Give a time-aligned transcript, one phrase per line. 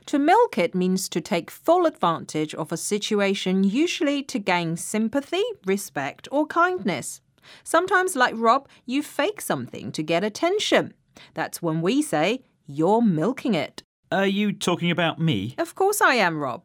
[0.07, 5.45] To milk it means to take full advantage of a situation, usually to gain sympathy,
[5.67, 7.21] respect, or kindness.
[7.65, 10.95] Sometimes, like Rob, you fake something to get attention.
[11.35, 13.83] That's when we say, you're milking it.
[14.11, 15.55] Are you talking about me?
[15.59, 16.63] Of course I am, Rob.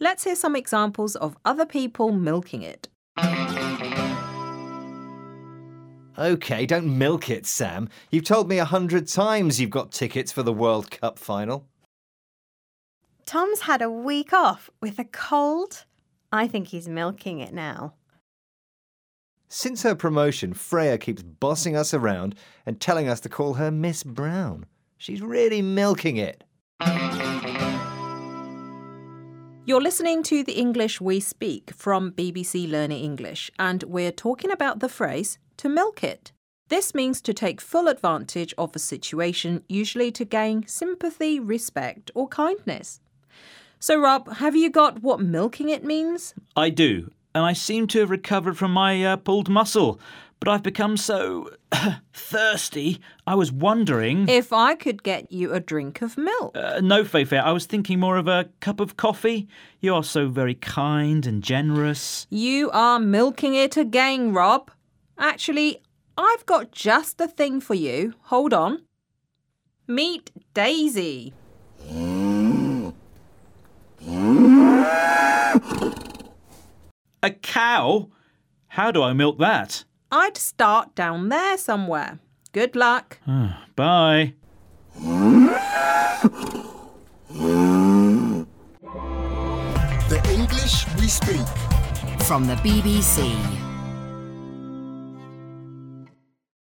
[0.00, 2.88] Let's hear some examples of other people milking it.
[6.18, 7.88] OK, don't milk it, Sam.
[8.10, 11.66] You've told me a hundred times you've got tickets for the World Cup final.
[13.24, 15.84] Tom's had a week off with a cold.
[16.32, 17.94] I think he's milking it now.
[19.48, 22.34] Since her promotion, Freya keeps bossing us around
[22.66, 24.66] and telling us to call her Miss Brown.
[24.98, 26.42] She's really milking it.
[29.68, 34.80] You're listening to the English we speak from BBC Learning English, and we're talking about
[34.80, 36.32] the phrase to milk it.
[36.70, 42.28] This means to take full advantage of a situation, usually to gain sympathy, respect, or
[42.28, 43.00] kindness.
[43.78, 46.32] So, Rob, have you got what milking it means?
[46.56, 50.00] I do, and I seem to have recovered from my uh, pulled muscle,
[50.40, 51.50] but I've become so
[52.12, 53.00] thirsty.
[53.26, 54.28] I was wondering.
[54.28, 56.56] If I could get you a drink of milk.
[56.56, 59.48] Uh, no, Feifei, I was thinking more of a cup of coffee.
[59.80, 62.26] You are so very kind and generous.
[62.30, 64.70] You are milking it again, Rob.
[65.18, 65.82] Actually,
[66.16, 68.14] I've got just the thing for you.
[68.22, 68.82] Hold on.
[69.86, 71.32] Meet Daisy.
[77.22, 78.10] A cow?
[78.68, 79.84] How do I milk that?
[80.10, 82.18] I'd start down there somewhere.
[82.52, 83.18] Good luck.
[83.26, 84.34] Ah, bye.
[90.08, 91.46] The English we speak.
[92.26, 93.57] From the BBC.